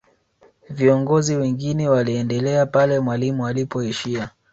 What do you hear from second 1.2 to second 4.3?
wengine waliendelea pale mwalimu alipoishia